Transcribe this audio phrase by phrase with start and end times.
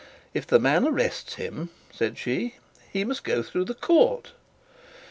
[0.33, 2.55] 'If the man arrests him,' said she,
[2.91, 4.31] 'he must go through the court.'